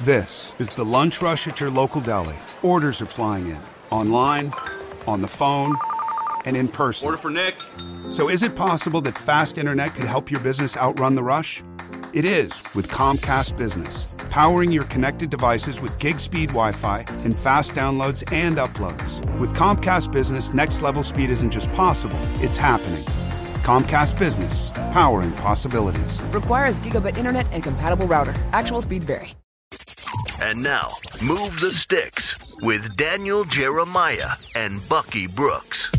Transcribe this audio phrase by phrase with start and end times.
[0.00, 2.34] This is the lunch rush at your local deli.
[2.62, 3.60] Orders are flying in
[3.90, 4.52] online,
[5.06, 5.76] on the phone,
[6.44, 7.06] and in person.
[7.06, 7.60] Order for Nick.
[8.10, 11.62] So, is it possible that fast internet could help your business outrun the rush?
[12.12, 17.34] It is with Comcast Business, powering your connected devices with gig speed Wi Fi and
[17.34, 19.20] fast downloads and uploads.
[19.38, 23.04] With Comcast Business, next level speed isn't just possible, it's happening.
[23.62, 26.20] Comcast Business, powering possibilities.
[26.32, 28.34] Requires gigabit internet and compatible router.
[28.52, 29.36] Actual speeds vary.
[30.40, 30.88] And now,
[31.20, 35.90] Move the Sticks with Daniel Jeremiah and Bucky Brooks.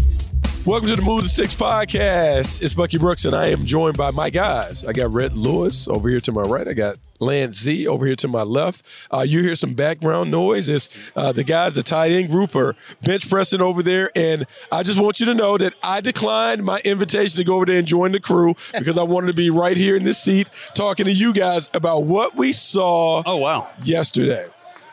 [0.66, 2.64] Welcome to the Move the Sticks podcast.
[2.64, 4.86] It's Bucky Brooks, and I am joined by my guys.
[4.86, 6.66] I got Rhett Lewis over here to my right.
[6.66, 8.86] I got Lance Z over here to my left.
[9.12, 10.70] Uh, you hear some background noise.
[10.70, 10.88] It's
[11.18, 14.10] uh, the guys, the tight end group, are bench pressing over there.
[14.16, 17.66] And I just want you to know that I declined my invitation to go over
[17.66, 20.50] there and join the crew because I wanted to be right here in this seat
[20.76, 23.22] talking to you guys about what we saw.
[23.26, 23.68] Oh wow!
[23.84, 24.48] Yesterday,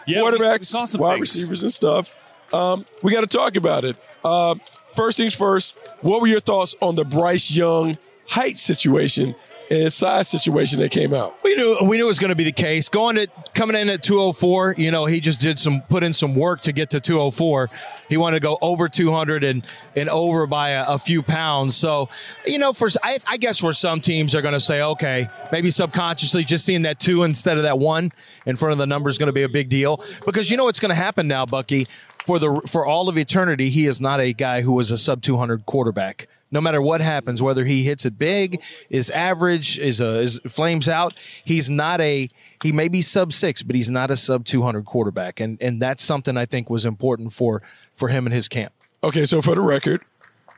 [0.05, 1.21] yeah, quarterbacks, wide things.
[1.21, 2.17] receivers, and stuff.
[2.53, 3.97] Um, we got to talk about it.
[4.25, 4.57] Uh,
[4.95, 5.77] first things first.
[6.01, 9.35] What were your thoughts on the Bryce Young height situation
[9.71, 11.37] and size situation that came out.
[11.45, 12.89] We knew we knew it was going to be the case.
[12.89, 16.35] Going to coming in at 204, you know, he just did some put in some
[16.35, 17.71] work to get to 204.
[18.09, 19.65] He wanted to go over 200 and
[19.95, 21.77] and over by a, a few pounds.
[21.77, 22.09] So,
[22.45, 25.71] you know, for I, I guess for some teams are going to say, okay, maybe
[25.71, 28.11] subconsciously just seeing that two instead of that one
[28.47, 30.65] in front of the number is going to be a big deal because you know
[30.65, 31.87] what's going to happen now, Bucky.
[32.27, 35.23] For the for all of eternity, he is not a guy who was a sub
[35.23, 40.21] 200 quarterback no matter what happens, whether he hits it big, is average, is a
[40.21, 41.15] is flames out.
[41.45, 42.29] He's not a
[42.63, 45.81] he may be sub six, but he's not a sub two hundred quarterback, and and
[45.81, 47.63] that's something I think was important for
[47.95, 48.73] for him and his camp.
[49.03, 50.03] Okay, so for the record,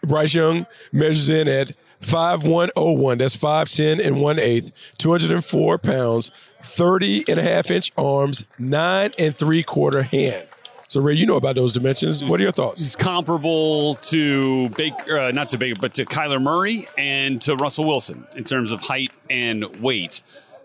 [0.02, 3.18] Bryce Young measures in at five one oh one.
[3.18, 7.70] That's five ten and one eighth, two hundred and four pounds, 30 and a half
[7.70, 10.46] inch arms, nine and three quarter hand.
[10.92, 12.22] So Ray, you know about those dimensions.
[12.22, 12.78] What are your thoughts?
[12.78, 17.86] He's comparable to Baker, uh, not to Baker, but to Kyler Murray and to Russell
[17.86, 20.20] Wilson in terms of height and weight.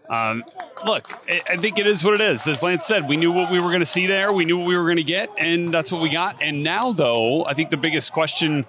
[0.10, 0.44] Um,
[0.86, 1.10] look,
[1.50, 2.46] I think it is what it is.
[2.46, 4.34] As Lance said, we knew what we were going to see there.
[4.34, 6.42] We knew what we were going to get, and that's what we got.
[6.42, 8.66] And now, though, I think the biggest question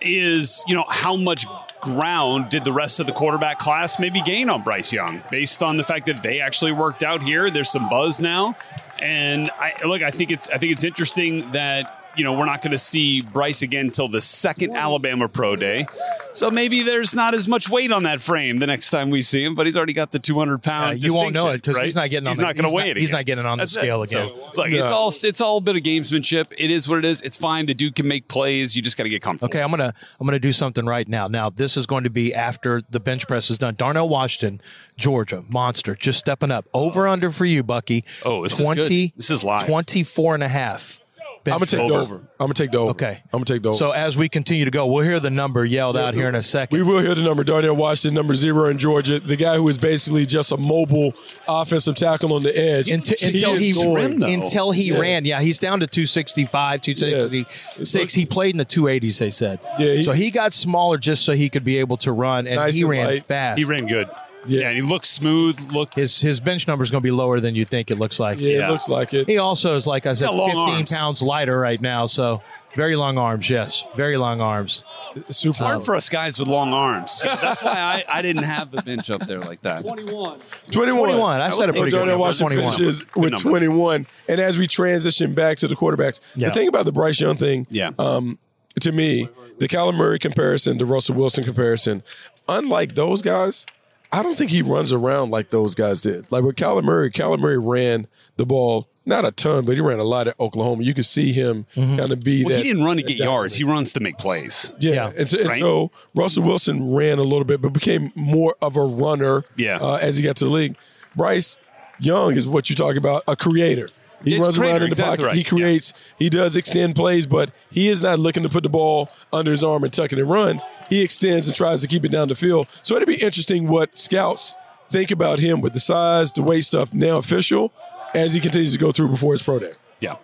[0.00, 1.46] is, you know, how much
[1.80, 5.76] ground did the rest of the quarterback class maybe gain on Bryce Young based on
[5.76, 7.48] the fact that they actually worked out here?
[7.48, 8.56] There's some buzz now.
[9.00, 12.60] And I look, I think it's I think it's interesting that you know, we're not
[12.62, 15.86] going to see Bryce again until the second Alabama Pro Day.
[16.32, 19.42] So maybe there's not as much weight on that frame the next time we see
[19.44, 21.02] him, but he's already got the 200 pound.
[21.02, 22.32] You won't know it because he's not getting on.
[22.32, 22.96] He's the, not going to weigh it.
[22.96, 23.82] He's not getting on That's the it.
[23.82, 24.38] scale So, again.
[24.56, 26.52] look, it's all it's all a bit of gamesmanship.
[26.56, 27.20] It is what it is.
[27.22, 27.66] It's fine.
[27.66, 28.76] The dude can make plays.
[28.76, 29.48] You just got to get comfortable.
[29.50, 31.26] Okay, I'm gonna I'm gonna do something right now.
[31.28, 33.74] Now this is going to be after the bench press is done.
[33.74, 34.60] Darnell Washington,
[34.96, 36.66] Georgia, monster, just stepping up.
[36.72, 38.04] Over under for you, Bucky.
[38.24, 39.12] Oh, this is good.
[39.16, 39.66] This is live.
[39.66, 40.99] 24 and a half.
[41.46, 41.88] I'm gonna take Over.
[41.92, 42.14] the over.
[42.16, 42.90] I'm gonna take the over.
[42.90, 43.18] Okay.
[43.32, 43.76] I'm gonna take the over.
[43.78, 46.42] So as we continue to go, we'll hear the number yelled out here in a
[46.42, 46.76] second.
[46.76, 47.44] We will hear the number.
[47.44, 49.20] Darnell Washington, number zero in Georgia.
[49.20, 51.14] The guy who is basically just a mobile
[51.48, 52.90] offensive tackle on the edge.
[52.90, 54.26] until, until is he going- though.
[54.26, 55.00] until he Yes.
[55.00, 55.24] ran.
[55.24, 58.14] Yeah, he's down to 265, 266.
[58.14, 59.60] He played in the 280s, they said.
[59.78, 62.56] Yeah, he- so he got smaller just so he could be able to run, and
[62.56, 63.26] Nice he and ran light.
[63.26, 63.58] fast.
[63.58, 64.08] He ran good.
[64.46, 64.60] Yeah.
[64.60, 65.58] Yeah, and he looks smooth.
[65.70, 68.18] Look, his his bench number is going to be lower than you think it looks
[68.18, 68.40] like.
[68.40, 68.68] Yeah, Yeah.
[68.68, 69.28] it looks like it.
[69.28, 70.92] He also is, like I said, got long 15 arms.
[70.92, 72.06] pounds lighter right now.
[72.06, 72.42] So
[72.74, 73.50] very long arms.
[73.50, 74.84] Yes, very long arms.
[75.28, 75.64] Super.
[75.64, 77.20] hard for us guys with long arms.
[77.24, 77.72] That's why
[78.08, 79.80] I, I didn't have the bench up there like that.
[79.82, 80.38] 21.
[80.70, 81.40] 21.
[81.40, 81.96] I said it pretty good.
[81.96, 82.18] Darnell number.
[82.18, 82.72] Washington 21.
[82.72, 83.48] finishes with number.
[83.50, 84.06] 21.
[84.28, 86.48] And as we transition back to the quarterbacks, Yeah.
[86.48, 87.90] the thing about the Bryce Young thing, Yeah.
[87.98, 88.38] um,
[88.80, 89.28] to me,
[89.58, 92.02] the Kyler Murray comparison, the Russell Wilson comparison,
[92.48, 93.66] unlike those guys,
[94.12, 96.30] I don't think he runs around like those guys did.
[96.32, 99.98] Like with Kyler Murray, Kyler Murray ran the ball not a ton, but he ran
[99.98, 100.84] a lot at Oklahoma.
[100.84, 102.64] You could see him kind of be Well, that.
[102.64, 103.54] he didn't run to get that yards.
[103.56, 104.72] He runs to make plays.
[104.78, 105.12] Yeah, Yeah.
[105.16, 105.60] and, so, and Right?
[105.60, 109.44] so Russell Wilson ran a little bit, but became more of a runner.
[109.56, 109.78] Yeah.
[109.80, 110.76] uh, as he got to the league,
[111.16, 111.58] Bryce
[111.98, 113.88] Young is what you talk about, a creator.
[114.24, 115.26] He It's runs creator, around in the exactly pocket.
[115.26, 115.36] right.
[115.36, 115.92] He creates.
[116.18, 119.64] He does extend plays, but he is not looking to put the ball under his
[119.64, 120.60] arm and tuck it and run.
[120.90, 122.66] He extends and tries to keep it down the field.
[122.82, 124.54] So it'd be interesting what scouts
[124.90, 127.72] think about him with the size, the weight stuff now official,
[128.12, 129.72] as he continues to go through before his pro day.
[130.00, 130.16] Yeah.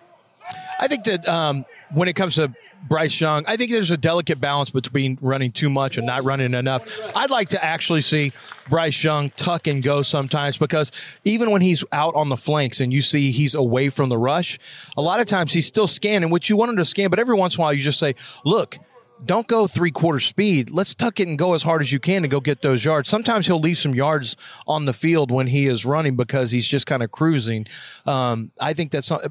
[0.79, 2.53] I think that um, when it comes to
[2.87, 6.53] Bryce Young, I think there's a delicate balance between running too much and not running
[6.53, 6.85] enough.
[7.15, 8.31] I'd like to actually see
[8.69, 10.91] Bryce Young tuck and go sometimes because
[11.23, 14.59] even when he's out on the flanks and you see he's away from the rush,
[14.95, 17.35] a lot of times he's still scanning, which you want him to scan, but every
[17.35, 18.15] once in a while you just say,
[18.45, 18.77] look,
[19.25, 20.69] don't go three quarter speed.
[20.69, 23.09] Let's tuck it and go as hard as you can to go get those yards.
[23.09, 24.35] Sometimes he'll leave some yards
[24.67, 27.67] on the field when he is running because he's just kind of cruising.
[28.05, 29.09] Um, I think that's.
[29.09, 29.21] Not,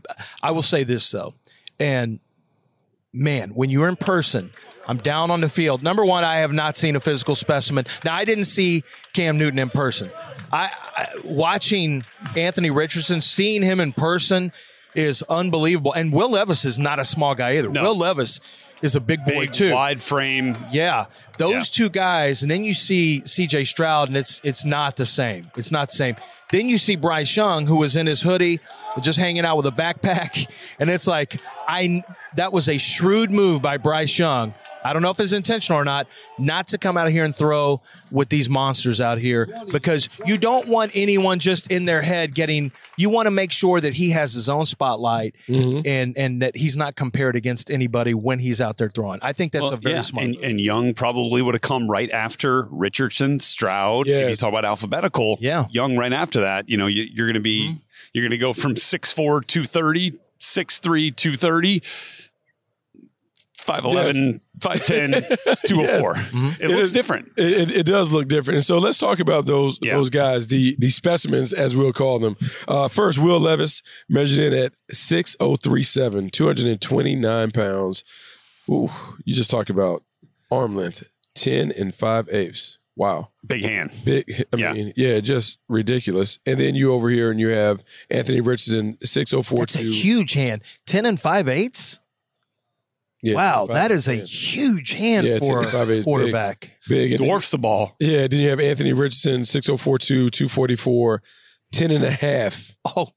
[0.42, 1.34] I will say this though,
[1.78, 2.20] and
[3.12, 4.50] man, when you're in person,
[4.86, 5.82] I'm down on the field.
[5.82, 7.86] Number one, I have not seen a physical specimen.
[8.04, 10.10] Now, I didn't see Cam Newton in person.
[10.52, 12.04] I, I watching
[12.36, 14.52] Anthony Richardson, seeing him in person
[14.94, 15.92] is unbelievable.
[15.92, 17.68] And Will Levis is not a small guy either.
[17.68, 17.82] No.
[17.82, 18.40] Will Levis
[18.86, 19.74] is a big boy Big, too.
[19.74, 20.56] wide frame.
[20.72, 21.04] Yeah,
[21.36, 21.62] those Yeah.
[21.86, 23.64] two guys, and then you see C.J.
[23.64, 25.50] Stroud, and it's it's not the same.
[25.56, 26.16] It's not the same.
[26.50, 28.60] Then you see Bryce Young, who was in his hoodie,
[29.02, 30.48] just hanging out with a backpack,
[30.80, 31.38] and it's like
[31.68, 32.02] I
[32.36, 34.54] that was a shrewd move by Bryce Young.
[34.86, 36.06] I don't know if it's intentional or not,
[36.38, 37.80] not to come out of here and throw
[38.10, 42.72] with these monsters out here because you don't want anyone just in their head getting.
[42.96, 46.76] You want to make sure that he has his own spotlight and and that he's
[46.76, 49.18] not compared against anybody when he's out there throwing.
[49.22, 50.26] I think that's Well, a very yeah, smart.
[50.26, 54.06] and, and Young probably would have come right after Richardson, Stroud.
[54.08, 55.66] If you talk about alphabetical, Yeah.
[55.70, 56.68] Young right after that.
[56.68, 57.78] You know, you, you're going to be Mm-hmm.
[58.12, 61.82] you're going to go from 6'4", 230, 6'3", 230,
[63.66, 66.14] 5'11", 5'10", 204.
[66.14, 66.62] Mm-hmm.
[66.62, 67.32] It looks is- different.
[67.36, 68.56] It, it, it does look different.
[68.56, 69.94] And so let's talk about those Yeah.
[69.94, 72.36] those guys, the the specimens as we'll call them.
[72.68, 78.04] Uh, first, Will Levis measured in at 6037, 229 pounds.
[78.70, 78.88] Ooh,
[79.24, 80.02] you just talk about
[80.50, 81.04] arm length,
[81.34, 82.78] 10 and 5 eighths.
[82.98, 83.28] Wow.
[83.46, 83.92] Big hand.
[84.06, 84.72] Big, I Yeah.
[84.72, 86.38] mean, yeah, just ridiculous.
[86.46, 89.60] And then you over here and you have Anthony Richardson, 6042.
[89.60, 90.62] That's a huge hand.
[90.86, 92.00] 10 and 5 eighths?
[93.26, 94.24] Yeah, wow, that is a yeah.
[94.24, 96.04] huge hand Yeah, for a eighths, big.
[96.04, 96.70] quarterback.
[96.88, 97.16] Big.
[97.18, 97.96] Dwarfs the ball.
[97.98, 101.22] Yeah, then you have Anthony Richardson, 6042, 244,
[101.72, 103.08] 10 and a half Oh,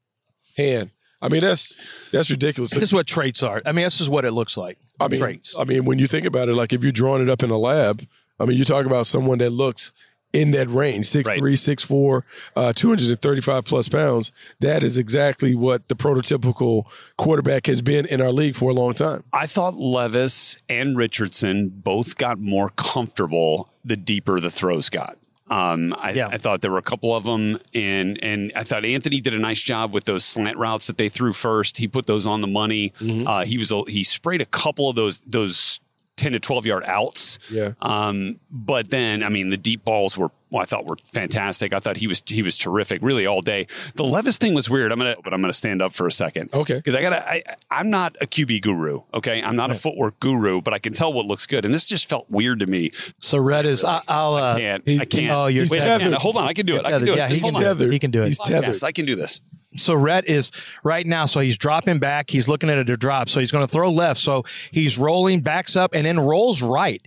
[0.57, 0.91] hand.
[1.21, 1.75] I mean, that's
[2.11, 2.71] that's ridiculous.
[2.71, 3.61] this is what traits are.
[3.65, 4.77] I mean, this is what it looks like.
[4.99, 5.55] I mean, traits.
[5.59, 7.57] I mean, when you think about it, like if you're drawing it up in a
[7.57, 8.05] lab,
[8.39, 9.91] I mean, you talk about someone that looks
[10.33, 12.23] in that range, 6'3", 6'4",
[12.55, 14.31] uh, 235 plus pounds.
[14.59, 16.85] That is exactly what the prototypical
[17.17, 19.23] quarterback has been in our league for a long time.
[19.33, 25.17] I thought Levis and Richardson both got more comfortable the deeper the throws got.
[25.49, 26.27] Um, I, Yeah.
[26.27, 29.39] I thought there were a couple of them, and and I thought Anthony did a
[29.39, 31.77] nice job with those slant routes that they threw first.
[31.77, 32.93] He put those on the money.
[33.01, 35.79] Uh, he was he sprayed a couple of those those
[36.19, 37.39] ten to twelve yard outs.
[37.49, 37.73] Yeah.
[37.81, 41.73] Um, but then I mean the deep balls were well, I thought were fantastic.
[41.73, 43.67] I thought he was he was terrific, really all day.
[43.95, 44.91] The Levis thing was weird.
[44.91, 46.49] I'm gonna but I'm gonna stand up for a second.
[46.53, 46.75] Okay.
[46.75, 49.01] Because I gotta I I'm not a QB guru.
[49.13, 49.41] Okay.
[49.43, 51.65] I'm not a footwork guru, but I can tell what looks good.
[51.65, 52.91] And this just felt weird to me.
[53.19, 54.35] So red is I, I'll.
[54.35, 54.83] Uh, I can't.
[54.85, 55.31] he's- I can't.
[55.31, 56.13] Oh, you're Wait, tethered.
[56.15, 56.45] Hold on.
[56.47, 56.87] I can do it.
[56.87, 57.17] I can do it.
[57.17, 57.81] Yeah, he Just can do on.
[57.81, 57.93] it.
[57.93, 58.27] He can do it.
[58.27, 58.67] He's tethered.
[58.67, 59.41] Yes, I can do this.
[59.75, 60.51] So Rhett is
[60.83, 61.25] right now.
[61.25, 62.29] So he's dropping back.
[62.29, 63.29] He's looking at it to drop.
[63.29, 64.19] So he's going to throw left.
[64.19, 67.05] So he's rolling, backs up, and then rolls right.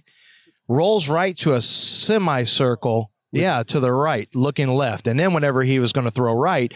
[0.68, 3.10] Rolls right to a semicircle.
[3.32, 5.06] Yeah, to the right, looking left.
[5.06, 6.72] And then whenever he was going to throw right,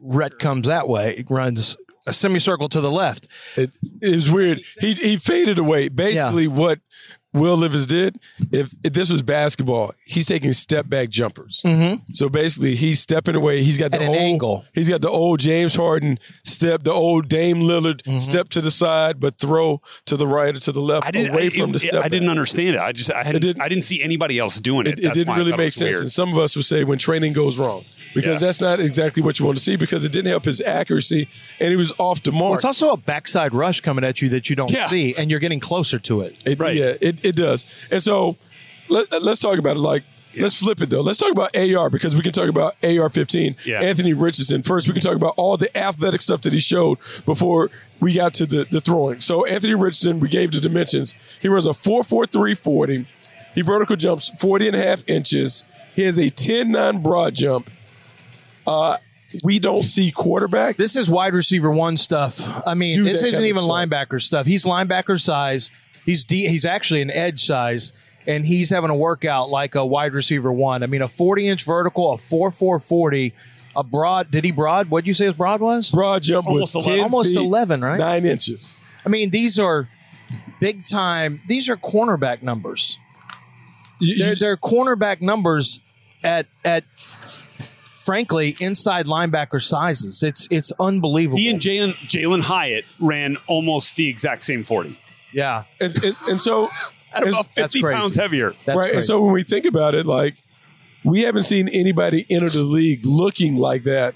[0.00, 1.76] Rhett comes that way, runs
[2.06, 3.28] a semicircle to the left.
[3.56, 4.60] It, it weird.
[4.80, 5.88] He he faded away.
[5.88, 6.80] Basically, what
[7.36, 8.18] Will Levis did,
[8.50, 11.60] if, if this was basketball, he's taking step back jumpers.
[11.64, 12.12] Mm-hmm.
[12.12, 13.62] So basically, he's stepping away.
[13.62, 14.64] He's got the At an old angle.
[14.74, 18.18] He's got the old James Harden step, the old Dame Lillard Mm-hmm.
[18.18, 21.32] step to the side, but throw to the right or to the left, I didn't.
[21.34, 22.04] away I, from it- the step.
[22.04, 22.80] I didn't understand it.
[22.80, 23.10] I just.
[23.12, 24.98] I, hadn't, didn't- I didn't see anybody else doing it.
[24.98, 25.90] It, it didn't really thought it make sense.
[25.94, 26.02] weird.
[26.02, 27.84] And some of us would say when training goes wrong.
[28.16, 28.46] Because Yeah.
[28.48, 31.28] that's not exactly what you want to see because it didn't help his accuracy
[31.60, 32.42] and he was off the mark.
[32.44, 34.88] Well, it's also a backside rush coming at you that you don't Yeah.
[34.88, 36.38] see, and you're getting closer to it.
[36.46, 36.74] It, Right.
[36.76, 37.66] Yeah, it, it does.
[37.90, 38.36] And so
[38.88, 39.80] let, let's talk about it.
[39.80, 40.02] Like,
[40.34, 41.02] let's flip it though.
[41.02, 43.56] Let's talk about AR because we can talk about AR 15.
[43.66, 43.80] Yeah.
[43.82, 44.62] Anthony Richardson.
[44.62, 46.96] First, we can talk about all the athletic stuff that he showed
[47.26, 47.70] before
[48.00, 49.20] we got to the, the throwing.
[49.20, 51.14] So, Anthony Richardson, we gave the dimensions.
[51.42, 53.06] He runs a 4.43 40.
[53.54, 55.64] He vertical jumps 40 and a half inches.
[55.94, 57.70] He has a 10 9 broad jump.
[58.66, 58.96] Uh,
[59.44, 60.76] we don't see quarterback.
[60.76, 62.66] This is wide receiver one stuff.
[62.66, 64.46] I mean, Do this isn't even linebacker stuff.
[64.46, 65.70] He's linebacker size.
[66.04, 67.92] He's D, he's actually an edge size,
[68.26, 70.82] and he's having a workout like a wide receiver one.
[70.82, 73.32] I mean, a 40 inch vertical, a 4 4 40,
[73.74, 74.30] a broad.
[74.30, 74.88] Did he broad?
[74.88, 75.90] What did you say his broad was?
[75.90, 77.04] broad jump was Almost 10 11.
[77.12, 77.98] Almost feet, 11, right?
[77.98, 78.82] Nine inches.
[79.04, 79.88] I mean, these are
[80.60, 81.40] big time.
[81.48, 82.98] These are cornerback numbers.
[84.00, 85.80] You- They're, they're cornerback numbers
[86.22, 86.84] at at
[88.06, 90.22] frankly inside linebacker sizes.
[90.22, 91.38] It's it's unbelievable.
[91.38, 94.98] He and Jalen Jalin Hyatt ran almost the exact same forty.
[95.32, 96.68] yeah, and, and, and so
[97.12, 98.00] At about that's fifty crazy.
[98.00, 98.54] pounds heavier.
[98.64, 98.86] that's right.
[98.86, 99.06] And crazy.
[99.06, 100.42] so when we think about it, like
[101.04, 104.14] we haven't seen anybody enter the league looking like that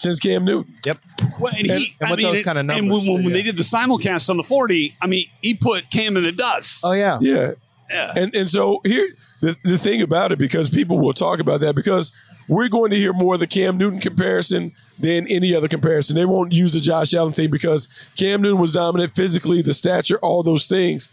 [0.00, 0.74] since Cam Newton.
[0.84, 0.98] Yep.
[1.38, 3.30] Well, and, he, and I with mean, those kind of And numbers, when, when yeah.
[3.30, 6.80] they did the simulcast on the 40, I mean, he put Cam in the dust.
[6.84, 7.18] Oh yeah.
[7.20, 7.52] Yeah.
[7.90, 8.12] Yeah.
[8.16, 9.08] And and so here
[9.40, 12.12] the, the thing about it, because people will talk about that, because
[12.50, 16.16] we're going to hear more of the Cam Newton comparison than any other comparison.
[16.16, 20.18] They won't use the Josh Allen thing because Cam Newton was dominant physically, the stature,
[20.18, 21.12] all those things.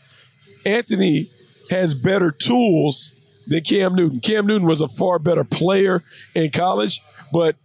[0.65, 1.29] Anthony
[1.69, 3.13] has better tools
[3.45, 4.19] than Cam Newton.
[4.19, 6.03] Cam Newton was a far better player
[6.33, 7.01] in college,
[7.31, 7.55] but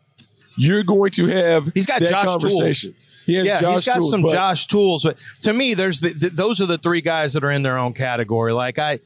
[0.58, 2.94] you're going to have He's got that Josh conversation.
[3.24, 5.04] He yeah, Josh he's got tools, some but- Josh tools.
[5.04, 7.78] But to me, there's the, the, those are the three guys that are in their
[7.78, 8.52] own category.
[8.52, 8.98] Like I,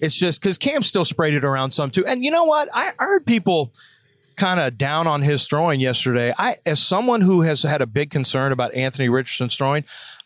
[0.00, 2.06] it's just because Cam still sprayed it around some too.
[2.06, 2.68] And you know what?
[2.72, 3.72] I, I heard people
[4.36, 6.32] kind of down on his throwing yesterday.
[6.38, 9.84] I, as someone who has had a big concern about Anthony Richardson's throwing,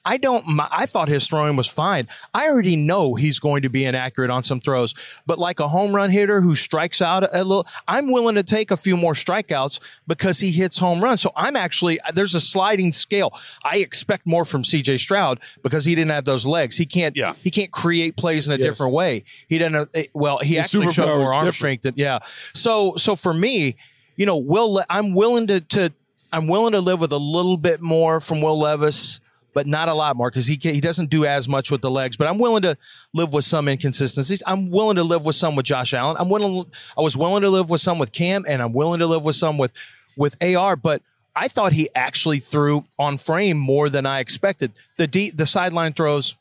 [0.08, 0.46] I don't.
[0.46, 2.06] my- I thought his throwing was fine.
[2.32, 4.94] I already know he's going to be inaccurate on some throws,
[5.26, 8.70] but like a home run hitter who strikes out a little, I'm willing to take
[8.70, 11.22] a few more strikeouts because he hits home runs.
[11.22, 13.32] So I'm actually there's a sliding scale.
[13.64, 14.98] I expect more from C.J.
[14.98, 16.76] Stroud because he didn't have those legs.
[16.76, 17.16] He can't.
[17.16, 17.34] Yeah.
[17.42, 18.68] He can't create plays in a Yes.
[18.68, 19.24] different way.
[19.48, 19.88] He didn't.
[19.92, 21.54] eh, Well, he His actually showed more arm different.
[21.56, 21.82] strength.
[21.82, 22.20] Than, yeah.
[22.54, 23.74] So so for me,
[24.16, 24.74] you know, Will.
[24.74, 25.92] Le- I'm willing to to
[26.32, 29.20] I'm willing to live with a little bit more from Will Levis,
[29.54, 32.16] but not a lot more because he he doesn't do as much with the legs.
[32.16, 32.76] But I'm willing to
[33.14, 34.42] live with some inconsistencies.
[34.46, 36.16] I'm willing to live with some with Josh Allen.
[36.18, 36.66] I'm willing.
[36.96, 39.36] I was willing to live with some with Cam, and I'm willing to live with
[39.36, 39.72] some with
[40.16, 40.76] with AR.
[40.76, 41.02] But
[41.34, 44.72] I thought he actually threw on frame more than I expected.
[44.96, 46.36] The deep, the sideline throws.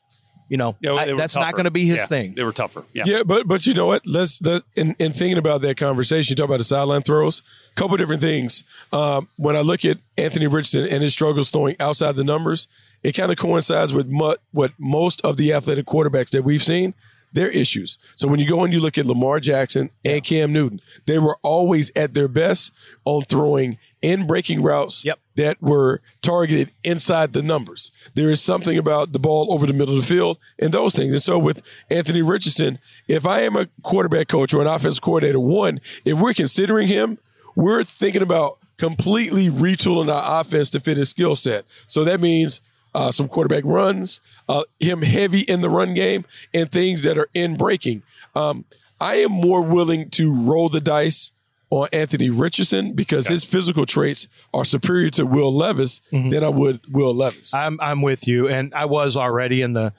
[0.47, 2.33] You know, Yeah, I- they were that's not going to be his Yeah, thing.
[2.35, 2.83] They were tougher.
[2.93, 3.03] Yeah.
[3.07, 4.05] Yeah, but but you know what?
[4.05, 7.41] Let's let in, in thinking about that conversation, you talk about the sideline throws.
[7.71, 8.63] A couple different things.
[8.93, 12.67] Um, when I look at Anthony Richardson and his struggles throwing outside the numbers,
[13.03, 16.93] it kind of coincides with mu- what most of the athletic quarterbacks that we've seen.
[17.33, 17.97] Their issues.
[18.15, 21.37] So when you go and you look at Lamar Jackson and Cam Newton, they were
[21.43, 22.71] always at their best
[23.03, 25.19] on throwing in breaking routes Yep.
[25.35, 27.91] That were targeted inside the numbers.
[28.13, 31.13] There is something about the ball over the middle of the field and those things.
[31.13, 35.39] And so with Anthony Richardson, if I am a quarterback coach or an offensive coordinator,
[35.39, 37.17] one, if we're considering him,
[37.55, 41.65] we're thinking about completely retooling our offense to fit his skill set.
[41.87, 42.61] So that means
[42.93, 47.29] uh, some quarterback runs, uh, him heavy in the run game, and things that are
[47.33, 48.03] in breaking.
[48.35, 48.65] Um,
[48.99, 51.31] I am more willing to roll the dice
[51.69, 56.29] on Anthony Richardson because his physical traits are superior to Will Levis mm-hmm.
[56.29, 57.53] than I would Will Levis.
[57.53, 59.93] I'm I'm with you, and I was already in the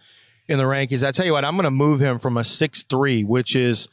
[0.49, 1.07] in the rankings.
[1.07, 3.89] I tell you what, I'm going to move him from a six three, which is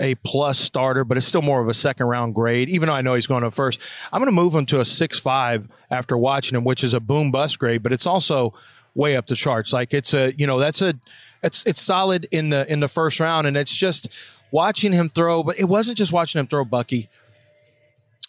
[0.00, 3.02] a plus starter, but it's still more of a second round grade, even though I
[3.02, 3.80] know he's going to first.
[4.12, 7.00] I'm going to move him to a six five after watching him, which is a
[7.00, 8.54] boom bust grade, but it's also
[8.94, 9.72] way up the charts.
[9.72, 10.94] Like it's a, you know, that's a,
[11.42, 13.46] it's, it's solid in the, in the first round.
[13.46, 14.08] And it's just
[14.50, 17.08] watching him throw, but it wasn't just watching him throw Bucky.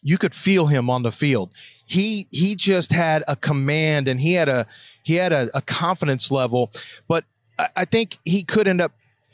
[0.02, 1.52] You could feel him on the field.
[1.86, 4.66] He, he just had a command and he had a,
[5.04, 6.72] he had a, a confidence level,
[7.08, 7.26] but
[7.58, 8.92] I, I think he could end up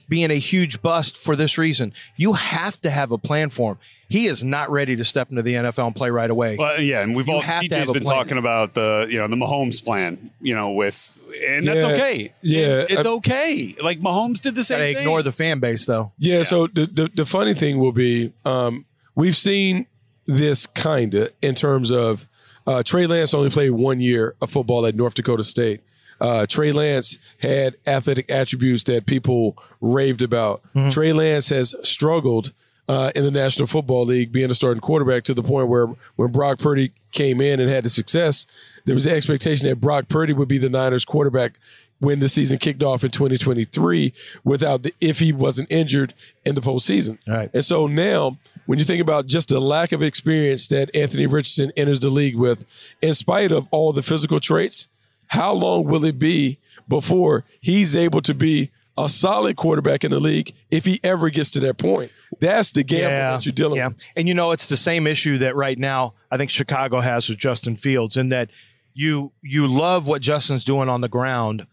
[0.10, 1.94] being a huge bust for this reason.
[2.16, 3.78] You have to have a plan for him.
[4.08, 6.58] He is not ready to step into the NFL and play right away.
[6.58, 8.16] Well, yeah, and we've You all have to DJ's have been plan.
[8.18, 12.34] talking about the you know the Mahomes plan, you know, with and that's Yeah, okay.
[12.44, 12.86] yeah.
[12.88, 13.74] it's I- okay.
[13.82, 15.02] Like Mahomes did the same Gotta thing.
[15.02, 16.12] ignore the fan base though.
[16.20, 18.86] Yeah, so the, the the funny thing will be um,
[19.16, 19.88] we've seen
[20.28, 22.28] this kind of in terms of
[22.68, 25.82] uh, Trey Lance only played one year of football at North Dakota State.
[26.22, 30.62] Uh, Trey Lance had athletic attributes that people raved about.
[30.90, 32.54] Trey Lance has struggled
[32.88, 36.32] uh, in the National Football League being a starting quarterback to the point where when
[36.32, 38.46] Brock Purdy came in and had the success,
[38.86, 41.60] there was an expectation that Brock Purdy would be the Niners quarterback
[42.00, 46.14] when the season kicked off in 2023 without the if he wasn't injured
[46.46, 47.18] in the postseason.
[47.28, 47.50] Right.
[47.54, 51.72] And so now when you think about just the lack of experience that Anthony Richardson
[51.78, 52.66] enters the league with,
[53.02, 54.88] in spite of all the physical traits,
[55.27, 60.20] how long will it be before he's able to be a solid quarterback in the
[60.20, 62.12] league if he ever gets to that point?
[62.39, 63.88] That's the gamble that you're dealing yeah.
[63.89, 64.13] with.
[64.15, 67.38] And you know, it's the same issue that right now I think Chicago has with
[67.38, 68.50] Justin Fields, in that
[68.94, 71.67] you you love what Justin's doing on the ground,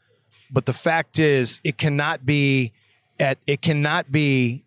[0.50, 2.72] but the fact is, it cannot be
[3.18, 4.64] at it cannot be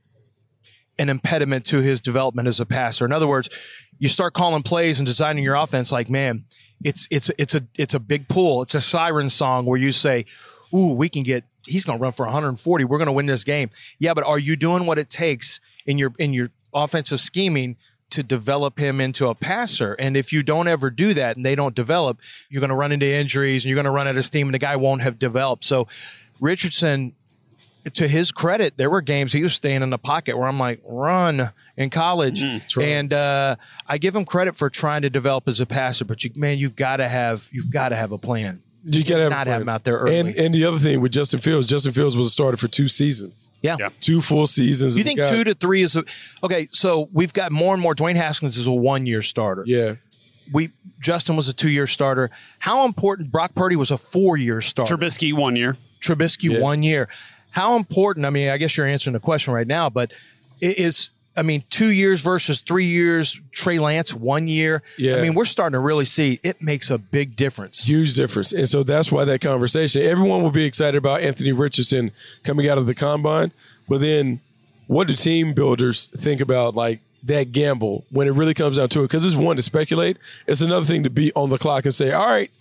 [0.98, 3.06] an impediment to his development as a passer.
[3.06, 3.50] In other words,
[4.00, 6.46] you start calling plays and designing your offense like, man,
[6.84, 8.62] it's it's it's a it's a big pull.
[8.62, 10.26] It's a siren song where you say,
[10.74, 12.84] "Ooh, we can get he's going to run for 140.
[12.84, 15.98] We're going to win this game." Yeah, but are you doing what it takes in
[15.98, 17.78] your in your offensive scheming
[18.12, 19.94] to develop him into a passer?
[19.94, 22.92] And if you don't ever do that and they don't develop, you're going to run
[22.92, 25.18] into injuries and you're going to run out of steam and the guy won't have
[25.18, 25.64] developed.
[25.64, 25.88] So
[26.40, 27.14] Richardson
[27.94, 30.82] to his credit, there were games he was staying in the pocket where I'm like,
[30.86, 32.44] run in college.
[32.82, 33.56] And uh,
[33.88, 36.76] I give him credit for trying to develop as a passer, but you, man, you've
[36.76, 38.62] got to have you've got to have a plan.
[38.88, 40.20] You gotta have, not have him out there early.
[40.20, 42.88] And and the other thing with Justin Fields, Justin Fields was a starter for two
[42.88, 43.50] seasons.
[43.64, 43.78] yeah.
[44.00, 44.96] Two full seasons.
[44.96, 46.04] You think guy- two to three is a
[46.44, 46.68] okay?
[46.72, 47.96] So we've got more and more.
[47.96, 49.64] Dwayne Haskins is a one year starter.
[49.66, 49.96] Yeah.
[50.54, 50.70] We
[51.00, 52.30] Justin was a two year starter.
[52.60, 53.32] How important?
[53.32, 54.96] Brock Purdy was a four year starter.
[54.96, 55.78] Trubisky one year.
[56.00, 56.60] Trubisky Yeah.
[56.60, 57.10] one year.
[57.56, 58.26] How important?
[58.26, 60.12] I mean, I guess you're answering the question right now, but
[60.60, 61.12] it is.
[61.38, 63.40] I mean, two years versus three years.
[63.52, 64.84] Trey Lance one year.
[64.98, 65.16] Yeah.
[65.16, 67.86] I mean, we're starting to really see it makes a big difference.
[67.86, 68.52] Huge difference.
[68.52, 72.12] And so that's why that conversation, everyone will be excited about Anthony Richardson
[72.44, 73.52] coming out of the combine.
[73.88, 74.42] But then
[74.88, 79.00] what do team builders think about like that gamble when it really comes down to
[79.00, 79.04] it?
[79.04, 80.18] Because it's one to speculate.
[80.46, 82.52] It's another thing to be on the clock and say, all right,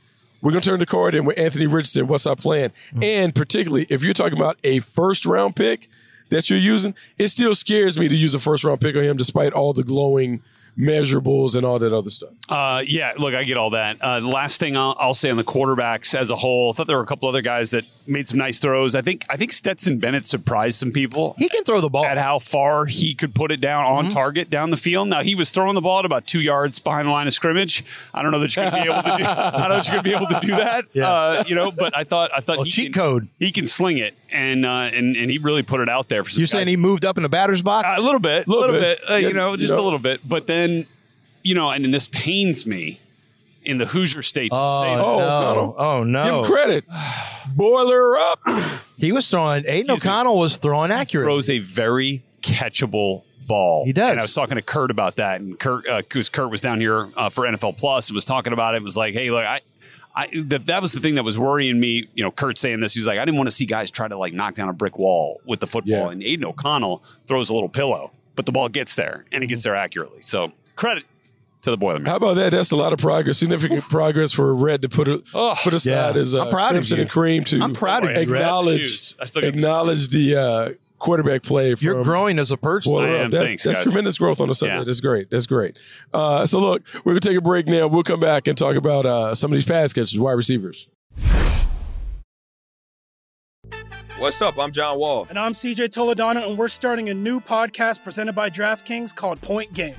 [0.45, 2.07] we're going to turn the card in with Anthony Richardson.
[2.07, 2.71] What's our plan?
[3.01, 5.89] And particularly if you're talking about a first round pick
[6.29, 9.17] that you're using, it still scares me to use a first round pick on him
[9.17, 10.43] despite all the glowing
[10.79, 12.31] measurables and all that other stuff.
[12.49, 14.01] Uh, yeah, look, I get all that.
[14.03, 16.89] Uh, the last thing I'll, I'll say on the quarterbacks as a whole, I thought
[16.89, 18.95] there were a couple other guys that made some nice throws.
[18.95, 21.35] I think I think Stetson Bennett surprised some people.
[21.39, 22.05] He can throw the ball.
[22.05, 24.13] at how far he could put it down on Mm-hmm.
[24.15, 25.09] target down the field.
[25.09, 27.85] Now he was throwing the ball at about two yards behind the line of scrimmage.
[28.13, 29.25] I don't know that you're gonna be able to do.
[29.29, 30.85] I don't know that you're gonna be able to do that.
[30.93, 31.09] Yeah.
[31.09, 33.29] Uh, you know, but I thought I thought Well, he cheat can, code.
[33.39, 36.31] He can sling it, and uh, and and he really put it out there for
[36.31, 36.71] some You saying guys.
[36.71, 37.89] he moved up in the batter's box?
[37.97, 39.11] a little bit, a little, Little bit, bit.
[39.11, 39.81] uh, Yeah, you know, you just know.
[39.81, 40.21] a little bit.
[40.29, 40.87] But then,
[41.43, 43.01] you know, and, and this pains me
[43.65, 45.01] in the Hoosier state to say that.
[45.01, 45.25] Oh, no.
[45.25, 45.75] O'Connell.
[45.79, 46.39] Oh Give no!
[46.41, 46.85] him credit.
[47.55, 48.41] Boiler up.
[48.97, 49.65] He was throwing.
[49.67, 50.11] Aidan Excuse me.
[50.11, 51.27] O'Connell was throwing accurate.
[51.27, 53.85] throws a very catchable ball.
[53.85, 54.11] He does.
[54.13, 57.11] And I was talking to Kurt about that, and Kurt, because Kurt was down here
[57.17, 58.83] uh, for NFL Plus and was talking about it.
[58.83, 59.61] Was like, hey, look, I.
[60.17, 62.09] I, that, that was the thing that was worrying me.
[62.15, 64.17] You know, Kurt saying this, he's like, I didn't want to see guys try to
[64.17, 66.07] like knock down a brick wall with the football.
[66.07, 66.11] Yeah.
[66.11, 69.65] And Aidan O'Connell throws a little pillow, but the ball gets there and it gets
[69.65, 70.23] there accurately.
[70.23, 71.03] So credit
[71.65, 72.07] to the Boilerman.
[72.07, 72.51] How about that?
[72.51, 76.15] That's a lot of progress, significant progress for Rhett to put it Oh, put aside
[76.15, 76.21] yeah.
[76.21, 77.03] as uh, I'm proud of Crimson you.
[77.03, 78.19] and Cream to I'm proud of Rhett.
[78.23, 81.75] acknowledge I still got acknowledge the uh, quarterback play.
[81.75, 82.93] From You're growing as a person.
[82.93, 83.31] Boiler I am.
[83.31, 84.77] That's, Thanks, that's tremendous growth on a Sunday.
[84.77, 84.85] Yeah.
[84.85, 85.31] That's great.
[85.31, 85.79] That's great.
[86.13, 87.89] Uh, so look, we're gonna take a break now.
[87.89, 90.89] We'll come back and talk about uh, some of these pass catchers, wide receivers.
[94.19, 94.59] What's up?
[94.59, 95.27] I'm John Wall.
[95.29, 99.75] And I'm CJ Toledano, and we're starting a new podcast presented by DraftKings called Point
[99.75, 99.97] Game.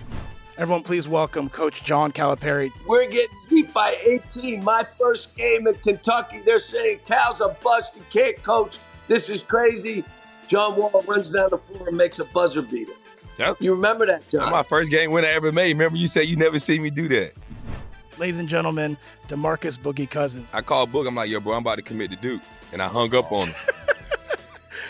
[0.58, 2.72] Everyone, please welcome Coach John Calipari.
[2.88, 4.64] We're getting beat by 18.
[4.64, 7.94] My first game in Kentucky, they're saying Cal's a bust.
[7.96, 8.78] He can't coach.
[9.10, 10.06] This is crazy.
[10.48, 12.94] John Wall runs down the floor and makes a buzzer beater.
[13.38, 13.58] Yep.
[13.60, 14.44] You remember that, John?
[14.44, 15.74] That's my first game win I ever made.
[15.74, 17.34] Remember, you said you never see me do that.
[18.18, 18.96] Ladies and gentlemen,
[19.28, 20.50] Demarcus Boogie Cousins.
[20.54, 21.06] I called Book.
[21.06, 22.42] I'm like, yo, bro, I'm about to commit to Duke,
[22.72, 23.56] and I hung up on him.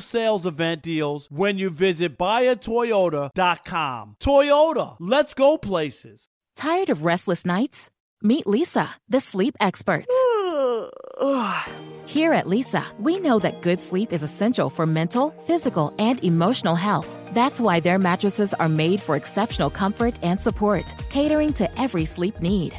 [0.00, 4.16] sales event deals when you visit buyatoyota.com.
[4.20, 6.28] Toyota, let's go places.
[6.56, 7.88] Tired of restless nights?
[8.22, 10.06] Meet Leesa, the sleep experts.
[12.06, 16.74] Here at Leesa, we know that good sleep is essential for mental, physical, and emotional
[16.74, 17.08] health.
[17.32, 22.40] That's why their mattresses are made for exceptional comfort and support, catering to every sleep
[22.40, 22.78] need.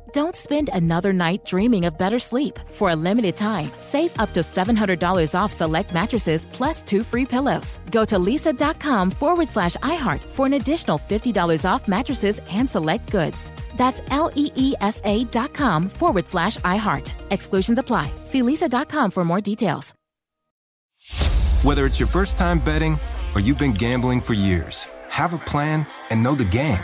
[0.13, 2.59] Don't spend another night dreaming of better sleep.
[2.73, 7.79] For a limited time, save up to $700 off select mattresses plus two free pillows.
[7.91, 13.37] Go to leesa.com forward slash iHeart for an additional $50 off mattresses and select goods.
[13.77, 17.09] That's L E E S A dot com forward slash iHeart.
[17.31, 18.11] Exclusions apply.
[18.25, 19.93] See leesa.com for more details.
[21.63, 22.99] Whether it's your first time betting
[23.33, 26.83] or you've been gambling for years, have a plan and know the game.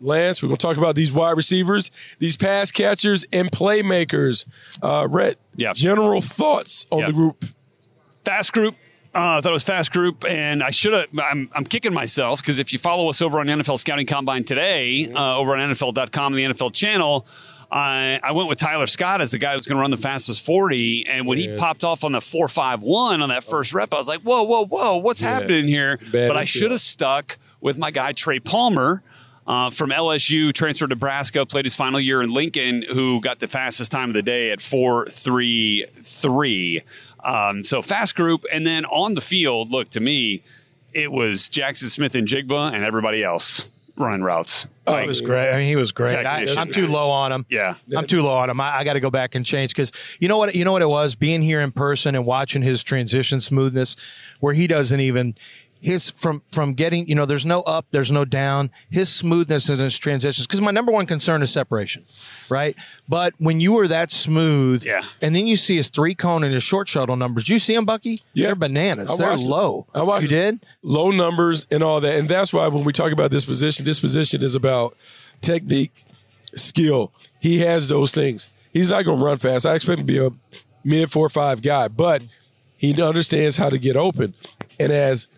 [0.00, 0.42] Lance.
[0.42, 4.46] We're going to talk about these wide receivers, these pass catchers, and playmakers.
[4.82, 5.72] Uh, Rhett, yeah.
[5.74, 7.44] general thoughts on the group.
[8.24, 8.74] Fast group.
[9.14, 11.06] Uh, I thought it was fast group, and I should have.
[11.18, 15.10] I'm, I'm kicking myself because if you follow us over on NFL Scouting Combine today,
[15.12, 17.26] uh, over on NFL.com and the NFL channel,
[17.72, 20.44] I, I went with Tyler Scott as the guy who's going to run the fastest
[20.44, 21.06] 40.
[21.08, 24.20] And when he popped off on the 4.51 on that first rep, I was like,
[24.20, 25.34] whoa, whoa, whoa, what's Yeah.
[25.34, 25.98] happening here?
[26.12, 29.02] But I should have stuck with my guy, Trey Palmer.
[29.48, 33.48] Uh, from LSU, transferred to Nebraska, played his final year in Lincoln, who got the
[33.48, 36.82] fastest time of the day at 4.33.
[37.24, 38.44] Um, so fast group.
[38.52, 40.42] And then on the field, look, to me,
[40.92, 44.66] it was Jaxon Smith-Njigba and everybody else running routes.
[44.86, 45.50] Oh, he was great.
[45.50, 46.12] I mean, he was great.
[46.12, 47.46] I, I'm too low on him.
[47.48, 47.76] Yeah.
[47.96, 48.60] I'm too low on him.
[48.60, 50.54] I, I got to go back and change because you know what?
[50.54, 53.96] You know what it was being here in person and watching his transition smoothness,
[54.40, 55.34] where he doesn't even
[55.80, 59.78] his from from getting you know there's no up there's no down his smoothness in
[59.78, 62.04] his transitions because my number one concern is separation
[62.48, 62.74] right
[63.08, 65.02] but when you were that smooth Yeah.
[65.22, 67.84] and then you see his three cone and his short shuttle numbers you see him
[67.84, 68.46] bucky Yeah.
[68.46, 69.40] they're bananas I they're it.
[69.40, 70.40] low I watched you it.
[70.50, 72.16] did low numbers and all that.
[72.18, 74.96] And that's why when we talk about this position, this position is about
[75.42, 76.04] technique,
[76.54, 77.12] skill.
[77.40, 78.48] He has those things.
[78.72, 79.66] He's not going to run fast.
[79.66, 80.30] I expect him to be a
[80.84, 82.22] mid four or five guy, but
[82.76, 84.34] he understands how to get open.
[84.80, 85.28] And as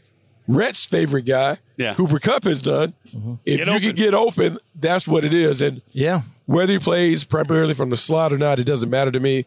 [0.49, 1.95] Rhett's favorite guy, Yeah.
[1.95, 3.35] Cooper Kupp has done, mm-hmm.
[3.47, 3.83] if Get you open.
[3.83, 5.63] can get open, that's what it is.
[5.63, 9.21] And yeah whether he plays primarily from the slot or not, it doesn't matter to
[9.21, 9.47] me.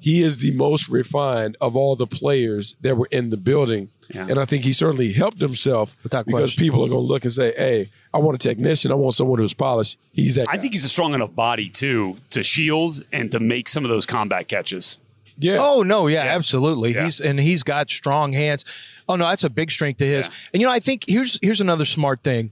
[0.00, 3.90] He is the most refined of all the players that were in the building.
[4.12, 4.26] Yeah.
[4.30, 6.64] And I think he certainly helped himself Without because question.
[6.64, 8.90] people are going to look and say, hey, I want a technician.
[8.90, 9.98] I want someone who's polished.
[10.12, 10.62] He's that I guy.
[10.62, 14.06] think he's a strong enough body too to shield and to make some of those
[14.06, 14.98] combat catches.
[15.38, 15.58] yeah.
[15.60, 16.94] Oh no, yeah, absolutely.
[16.94, 17.04] Yeah.
[17.04, 18.64] He's and he's got strong hands.
[19.08, 20.26] Oh no, that's a big strength to his.
[20.26, 20.34] Yeah.
[20.54, 22.50] And you know, I think here's here's another smart thing.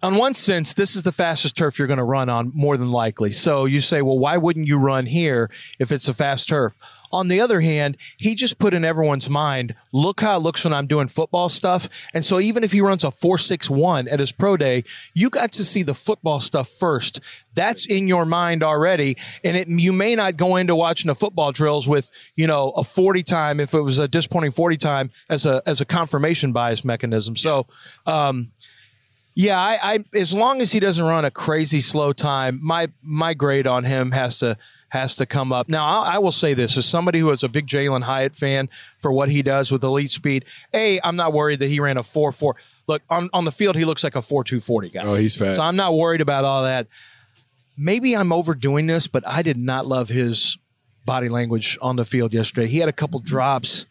[0.00, 2.92] On one sense, this is the fastest turf you're going to run on more than
[2.92, 3.32] likely.
[3.32, 6.78] So you say, well, why wouldn't you run here if it's a fast turf?
[7.10, 10.72] On the other hand, he just put in everyone's mind, look how it looks when
[10.72, 11.88] I'm doing football stuff.
[12.14, 14.84] And so even if he runs a 461 at his pro day,
[15.14, 17.20] you got to see the football stuff first.
[17.54, 19.16] That's in your mind already.
[19.42, 22.84] And it, you may not go into watching the football drills with, you know, a
[22.84, 26.84] 40 time if it was a disappointing 40 time as a, as a confirmation bias
[26.84, 27.34] mechanism.
[27.34, 27.66] So,
[28.06, 28.52] um,
[29.38, 33.34] yeah, I, I as long as he doesn't run a crazy slow time, my my
[33.34, 35.68] grade on him has to has to come up.
[35.68, 38.68] Now, I, I will say this as somebody who is a big Jalin Hyatt fan
[38.98, 40.44] for what he does with elite speed.
[40.74, 42.56] A, I'm not worried that he ran a four four.
[42.88, 45.04] Look on on the field, he looks like a four two forty guy.
[45.04, 45.54] Oh, he's fast.
[45.54, 46.88] So I'm not worried about all that.
[47.76, 50.58] Maybe I'm overdoing this, but I did not love his
[51.06, 52.66] body language on the field yesterday.
[52.66, 53.86] He had a couple drops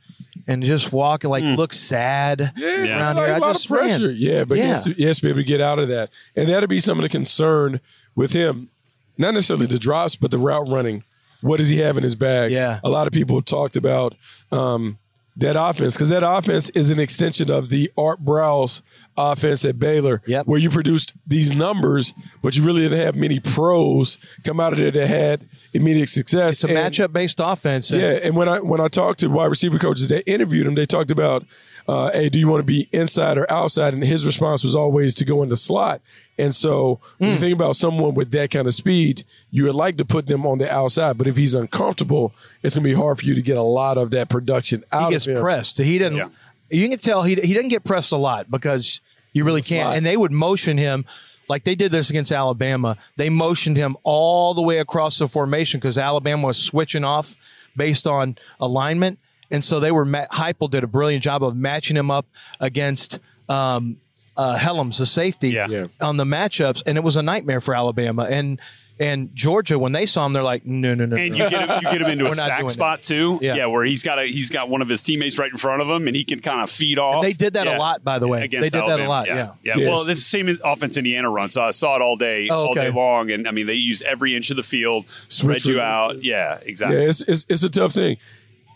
[0.48, 3.36] and just walking like look sad Yeah, around like here.
[3.36, 4.08] I a lot just of pressure.
[4.10, 4.70] man, yeah, but He, yeah.
[4.70, 6.80] has to, he has to be able to get out of that, and that'll be
[6.80, 7.80] some of the concern
[8.16, 8.70] with him.
[9.18, 11.04] Not necessarily the drops, but the route running.
[11.42, 12.52] What does he have in his bag?
[12.52, 12.80] Yeah.
[12.84, 14.16] a lot of people talked about
[14.52, 14.98] um,
[15.38, 18.82] that offense because that offense is an extension of the Art Briles
[19.16, 20.48] offense at Baylor, Yep.
[20.48, 24.80] where you produced these numbers, but you really didn't have many pros come out of
[24.80, 26.64] there that had immediate success.
[26.64, 27.92] It's a And- matchup based offense.
[27.92, 30.76] and- yeah, and when I when I talked to wide receiver coaches that interviewed him,
[30.76, 31.46] they talked about,
[31.88, 33.94] uh, hey, do you want to be inside or outside?
[33.94, 36.02] And his response was always to go in the slot.
[36.40, 37.34] And so when Hmm.
[37.34, 40.46] you think about someone with that kind of speed, you would like to put them
[40.46, 41.18] on the outside.
[41.18, 43.98] But if he's uncomfortable, it's going to be hard for you to get a lot
[43.98, 45.10] of that production out of him.
[45.10, 45.42] he gets of him.
[45.42, 45.78] pressed.
[45.80, 46.18] He didn't.
[46.18, 46.28] Yeah.
[46.70, 49.02] You can tell he he didn't get pressed a lot because
[49.34, 49.86] you really can't.
[49.88, 49.98] slot.
[49.98, 51.06] And they would motion him
[51.50, 52.98] like they did this against Alabama.
[53.16, 57.36] They motioned him all the way across the formation because Alabama was switching off
[57.78, 59.18] based on alignment,
[59.50, 60.04] and so they were.
[60.06, 62.26] Ma- Heupel did a brilliant job of matching him up
[62.60, 63.20] against.
[63.50, 63.98] Um,
[64.38, 65.68] uh, Hellams, the safety, Yeah.
[65.68, 65.86] Yeah.
[66.00, 68.60] on the matchups, and it was a nightmare for Alabama and
[69.00, 69.78] and Georgia.
[69.78, 71.44] When they saw him, they're like, no, no, no, And no.
[71.44, 73.38] you get him, you get him into a not stack doing spot too.
[73.44, 73.54] Yeah.
[73.56, 73.66] Yeah.
[73.68, 76.08] where he's got a he's got one of his teammates right in front of him,
[76.08, 77.22] and he can kind of feed off.
[77.22, 78.44] They did that a lot, by the way.
[78.44, 79.52] Against They did that a lot, Yeah, yeah.
[79.64, 79.74] yeah.
[79.78, 79.88] Yes.
[79.88, 81.54] Well, this is the same offense Indiana runs.
[81.54, 84.02] So I saw it all day, Oh, all day long, and I mean they use
[84.02, 85.98] every inch of the field, spread Switch you releases.
[85.98, 86.24] out.
[86.24, 86.98] Yeah, exactly.
[87.02, 88.18] Yeah, it's, it's it's a tough thing.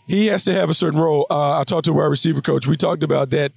[0.06, 1.26] He has to have a certain role.
[1.30, 2.66] Uh, I talked to a wide receiver coach.
[2.66, 3.52] We talked about that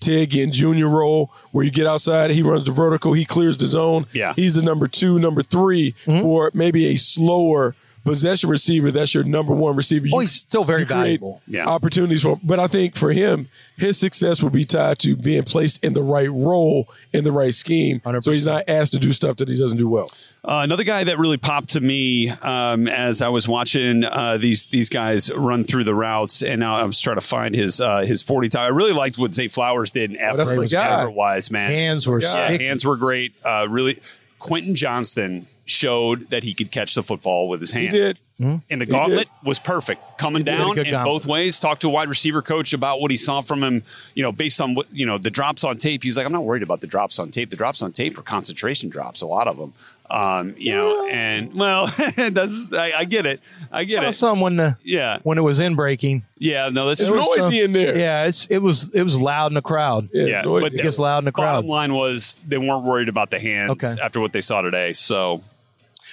[0.00, 3.66] Ted Ginn junior role where you get outside, he runs the vertical, he clears the
[3.66, 4.06] zone.
[4.12, 4.32] Yeah.
[4.36, 6.24] He's the number two, number 3 Mm-hmm.
[6.26, 8.90] or maybe a slower possession receiver.
[8.90, 10.06] That's your number one receiver.
[10.12, 11.42] Oh, he's still very you valuable.
[11.46, 11.66] Yeah.
[11.66, 15.84] Opportunities for, but I think for him, his success will be tied to being placed
[15.84, 18.00] in the right role in the right scheme.
[18.20, 20.10] So he's not asked to do stuff that he doesn't do well.
[20.44, 24.66] Uh, another guy that really popped to me um, as I was watching uh, these
[24.66, 27.98] these guys run through the routes, and now I was trying to find his uh,
[28.00, 28.64] his forty time.
[28.64, 31.00] I really liked what Zay Flowers did in Oh, that's effort, my guy.
[31.02, 31.70] effort wise, man.
[31.70, 32.60] Hands were yeah, sick.
[32.62, 33.34] hands were great.
[33.44, 34.00] Uh, really,
[34.38, 37.92] Quentin Johnston showed that he could catch the football with his hands.
[37.94, 38.18] He did.
[38.40, 39.48] And the He gauntlet did.
[39.48, 40.00] was perfect.
[40.16, 41.04] Coming did down in gauntlet.
[41.04, 41.58] both ways.
[41.58, 43.82] Talked to a wide receiver coach about what he saw from him,
[44.14, 46.04] you know, based on what, you know, the drops on tape.
[46.04, 47.50] He's like, I'm not worried about the drops on tape.
[47.50, 49.72] The drops on tape are concentration drops, a lot of them.
[50.08, 53.42] Um, you know, and well, that's, I, I get it.
[53.72, 54.12] I get Saw it.
[54.12, 55.18] some when the Yeah.
[55.24, 56.22] when it was in breaking.
[56.38, 56.68] Yeah.
[56.68, 57.98] No, that's It's just noisy some- in there.
[57.98, 60.10] Yeah, it's it was it was loud in the crowd.
[60.14, 61.54] Yeah, Yeah, but It gets loud in the crowd.
[61.56, 64.00] Bottom line was they weren't worried about the hands Okay.
[64.00, 64.92] after what they saw today.
[64.92, 65.42] So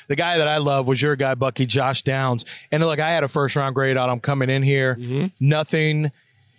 [0.07, 2.45] The guy that I love was your guy, Bucky Josh Downs.
[2.71, 4.95] And look, I had a first round grade on him coming in here.
[4.95, 5.27] Mm-hmm.
[5.39, 6.11] Nothing.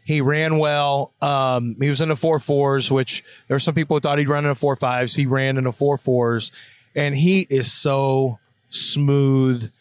[0.05, 1.13] He ran well.
[1.21, 4.29] Um, he was in the four fours, which there were some people who thought he'd
[4.29, 5.15] run in the four fives.
[5.15, 6.53] He ran in the four fours,
[6.95, 9.73] and he is so smooth,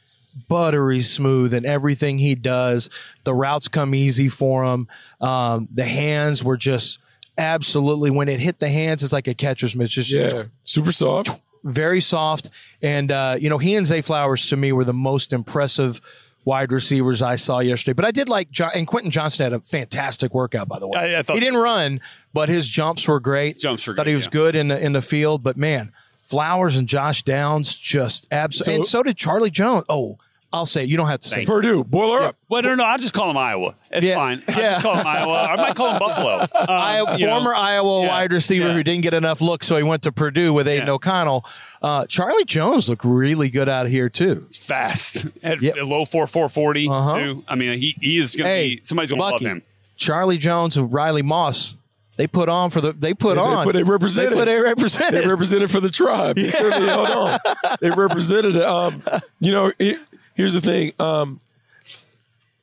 [0.50, 2.90] buttery smooth in everything he does.
[3.24, 4.88] The routes come easy for him.
[5.22, 7.00] Um, the hands were just
[7.38, 9.90] absolutely when it hit the hands, it's like a catcher's mitt.
[9.90, 11.42] Just Yeah, super soft.
[11.66, 12.50] Very soft.
[12.82, 16.00] And uh, you know, he and Zay Flowers to me were the most impressive
[16.46, 17.94] wide receivers I saw yesterday.
[17.94, 21.00] But I did like John, and Quentin Johnston had a fantastic workout by the way.
[21.16, 22.00] I- I thought- he didn't run,
[22.34, 23.60] but his jumps were great.
[23.60, 24.32] Jumps were Thought good, he was yeah.
[24.32, 25.42] good in the in the field.
[25.44, 28.76] But man, Flowers and Josh Downs just absolutely.
[28.76, 29.86] and so did Charlie Jones.
[29.90, 30.18] Oh,
[30.56, 30.90] I'll say it.
[30.90, 31.46] you don't have to say.
[31.46, 32.36] Purdue, boiler up.
[32.50, 33.76] Well, no, no, I'll just call him Iowa.
[33.92, 34.16] It's Yeah.
[34.16, 34.42] fine.
[34.48, 34.70] I'll Yeah.
[34.72, 35.44] just call him Iowa.
[35.52, 36.40] I might call him Buffalo.
[36.56, 38.74] Um, Iowa, you know, former Iowa yeah, wide receiver yeah.
[38.74, 40.94] who didn't get enough looks, so he went to Purdue with Aidan Yeah.
[40.94, 41.46] O'Connell.
[41.82, 44.48] Uh, Charlie Jones looked really good out here too.
[44.58, 45.76] fast at Yep.
[45.84, 46.88] low four four forty.
[46.90, 47.18] Uh-huh.
[47.20, 47.44] Too.
[47.48, 49.62] I mean, he, he is going to Hey, be somebody's going to love him.
[49.98, 51.76] Charlie Jones and Riley Moss.
[52.18, 52.94] They put on for the.
[52.94, 53.64] They put They- they on.
[53.66, 54.32] put- they represented.
[54.34, 55.22] They put they represented.
[55.24, 56.38] They represented for the tribe.
[56.38, 57.40] They certainly held on.
[57.82, 58.64] They represented it.
[58.64, 59.04] Um,
[59.42, 60.00] you know, here-
[60.36, 60.94] here's the thing.
[61.00, 61.38] Um,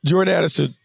[0.05, 0.75] Jordan Addison,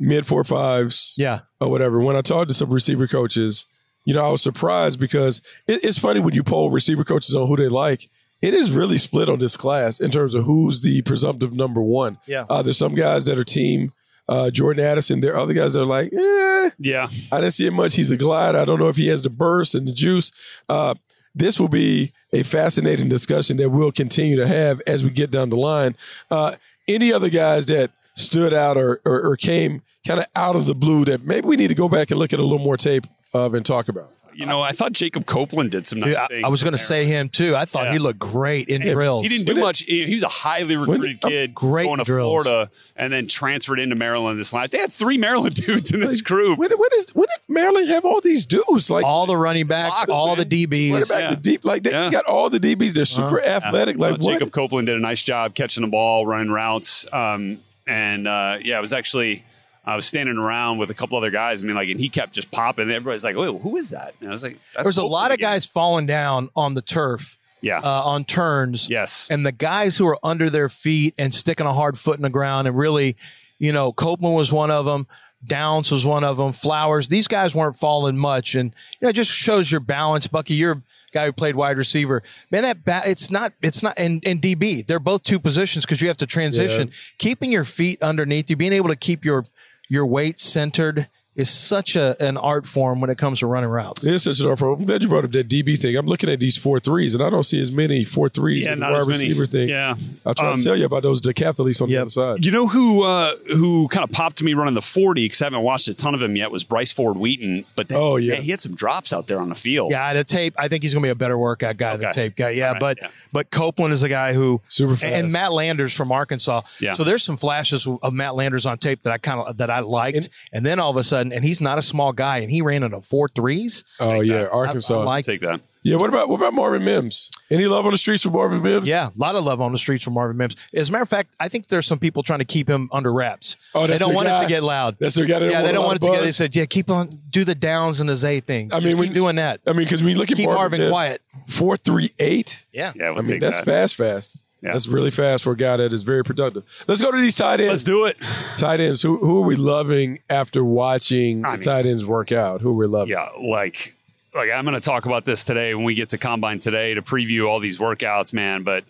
[0.00, 1.40] mid four fives, Yeah.
[1.60, 2.00] or whatever.
[2.00, 3.66] When I talked to some receiver coaches,
[4.04, 7.46] you know, I was surprised because it, it's funny when you poll receiver coaches on
[7.46, 8.08] who they like.
[8.40, 12.18] It is really split on this class in terms of who's the presumptive number one.
[12.26, 12.44] Yeah.
[12.48, 13.92] Uh, there's some guys that are team
[14.28, 15.20] uh, Jordan Addison.
[15.20, 17.08] There are other guys that are like, eh, Yeah.
[17.32, 17.94] I didn't see him much.
[17.96, 18.54] He's a glide.
[18.54, 20.30] I don't know if he has the burst and the juice.
[20.68, 20.94] Uh,
[21.34, 25.50] this will be a fascinating discussion that we'll continue to have as we get down
[25.50, 25.96] the line.
[26.30, 30.66] Uh, any other guys that stood out or, or, or came kind of out of
[30.66, 32.76] the blue that maybe we need to go back and look at a little more
[32.76, 34.10] tape of and talk about?
[34.38, 36.44] You know, I thought Jacob Copeland did some nice Dude, I, things.
[36.44, 37.56] I was going to say him too.
[37.56, 37.92] I thought Yeah.
[37.94, 39.22] he looked great in He- drills.
[39.24, 39.80] He didn't do much.
[39.80, 42.44] He he was a highly recruited kid great going to drills.
[42.44, 44.70] Florida and then transferred into Maryland this last.
[44.70, 46.56] They had three Maryland dudes in this group.
[46.58, 48.88] When, when, is, when did Maryland have all these dudes?
[48.90, 50.48] Like all the running backs, Fox, all man.
[50.48, 50.90] the DBs.
[50.92, 51.30] what about Yeah.
[51.30, 51.64] the deep?
[51.64, 52.10] Like they Yeah.
[52.10, 52.92] got all the DBs.
[52.94, 53.48] They're super Uh-huh.
[53.66, 53.98] athletic.
[53.98, 54.20] Like what?
[54.20, 58.78] Jacob Copeland did a nice job catching the ball, running routes, um, and uh, yeah,
[58.78, 59.42] it was actually.
[59.88, 61.62] I was standing around with a couple other guys.
[61.62, 62.90] I mean, like, and he kept just popping.
[62.90, 65.36] Everybody's like, "Wait, who is that?" And I was like, That's There's a lot of
[65.36, 67.38] again." guys falling down on the turf.
[67.62, 67.78] Yeah.
[67.78, 68.90] Uh, on turns.
[68.90, 69.28] Yes.
[69.30, 72.30] And the guys who are under their feet and sticking a hard foot in the
[72.30, 73.16] ground and really,
[73.58, 75.08] you know, Copeland was one of them.
[75.44, 76.52] Downs was one of them.
[76.52, 77.08] Flowers.
[77.08, 80.26] These guys weren't falling much, and you know, it just shows your balance.
[80.26, 82.22] Bucky, you're a guy who played wide receiver.
[82.50, 83.54] Man, that ba- it's not.
[83.62, 83.94] It's not.
[83.96, 86.90] And, and DB, they're both two positions because you have to transition.
[87.18, 89.46] Keeping your feet underneath you, being able to keep your
[89.88, 94.04] your weight centered is such a an art form when it comes to running routes.
[94.04, 94.80] It is such an art form.
[94.80, 95.96] I'm glad you brought up that DB thing.
[95.96, 98.72] I'm looking at these four threes, and I don't see as many four threes Yeah,
[98.74, 99.18] in the not wide as many.
[99.20, 99.68] receiver thing.
[99.70, 99.94] Yeah.
[100.26, 102.44] I'll try Um, to tell you about those decathletes on the other side.
[102.44, 105.46] You know who uh, who kind of popped to me running the 40 because I
[105.46, 107.64] haven't watched a ton of him yet was Bryce Ford Wheaton.
[107.76, 108.34] But then, Oh, yeah.
[108.34, 109.90] man, he had some drops out there on the field.
[109.92, 110.54] Yeah, the tape.
[110.58, 112.50] I think he's going to be a better workout guy than tape guy.
[112.50, 113.08] Yeah, All right, but yeah.
[113.32, 115.12] but Copeland is a guy who Super fast.
[115.14, 116.62] and Matt Landers from Arkansas.
[116.80, 116.94] Yeah.
[116.94, 119.80] So there's some flashes of Matt Landers on tape that I kind of that I
[119.80, 122.62] liked, and, then all of a sudden, and he's not a small guy, and he
[122.62, 123.84] ran into four threes.
[124.00, 125.00] Oh yeah, I, Arkansas.
[125.00, 125.24] I like.
[125.24, 125.60] Take that.
[125.82, 125.96] yeah.
[125.96, 127.30] What about what about Marvin Mims?
[127.50, 128.88] Any love on the streets for Marvin Mims?
[128.88, 130.56] Yeah, a lot of love on the streets for Marvin Mims.
[130.74, 133.12] As a matter of fact, I think there's some people trying to keep him under
[133.12, 133.56] wraps.
[133.74, 134.96] Oh, they don't their want it to get loud.
[134.98, 135.38] That's their guy.
[135.38, 136.22] They don't yeah, they don't want it to get.
[136.22, 138.72] They said, yeah, keep on do the downs and the Zay thing.
[138.72, 139.60] I mean, Just when- keep doing that.
[139.66, 141.22] I mean, because when you look at Keep Marvin Mims, quiet.
[141.46, 142.66] four three eight.
[142.72, 143.64] Yeah, Yeah, we'll I mean, take that's that.
[143.66, 144.44] fast, fast.
[144.60, 144.72] Yeah.
[144.72, 146.64] That's really fast for a guy that is very productive.
[146.88, 147.70] Let's go to these tight ends.
[147.70, 148.16] Let's do it.
[148.58, 149.02] Tight ends.
[149.02, 152.60] Who who are we loving after watching I mean- tight ends work out?
[152.60, 153.10] Who are we loving?
[153.12, 153.94] Yeah, like
[154.34, 157.02] like I'm going to talk about this today when we get to combine today to
[157.02, 158.62] preview all these workouts, man.
[158.64, 158.84] But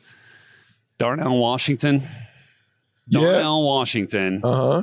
[0.96, 2.02] Darnell Washington,
[3.06, 3.20] Yeah.
[3.20, 4.40] Darnell Washington.
[4.42, 4.82] Uh huh.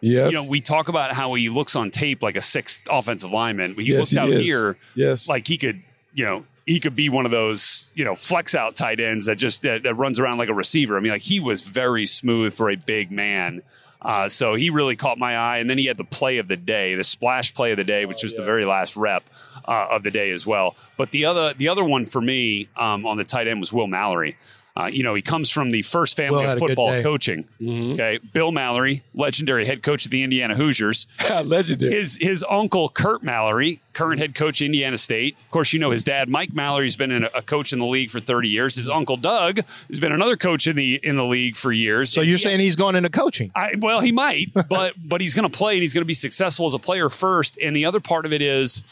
[0.00, 0.32] Yes.
[0.32, 3.74] You know, we talk about how he looks on tape like a sixth offensive lineman.
[3.74, 5.28] But he Yes, looked out he here Yes.
[5.28, 5.80] like he could,
[6.14, 9.36] you know, he could be one of those, you know, flex out tight ends that
[9.36, 10.96] just that, that runs around like a receiver.
[10.96, 13.62] I mean, like he was very smooth for a big man.
[14.00, 16.56] Uh, so he really caught my eye, and then he had the play of the
[16.56, 19.22] day, the splash play of the day, which was the very last rep
[19.66, 20.74] uh, of the day as well.
[20.96, 23.86] But the other, the other one for me um, on the tight end was Will
[23.86, 24.36] Mallory.
[24.74, 27.46] Uh, you know, he comes from the first family of had a good football coaching.
[27.62, 31.06] Okay, Bill Mallory, legendary head coach of the Indiana Hoosiers.
[31.30, 31.92] Legendary.
[31.92, 35.36] His his uncle Curt Mallory, current head coach of Indiana State.
[35.44, 37.86] Of course, you know his dad Mike Mallory's been in a, a coach in the
[37.86, 38.76] league for 30 years.
[38.76, 42.10] His uncle Doug has been another coach in the in the league for years.
[42.10, 43.52] So you're saying he's going into coaching?
[43.54, 46.14] I, well, he might, but but he's going to play and he's going to be
[46.14, 47.58] successful as a player first.
[47.62, 48.82] And the other part of it is,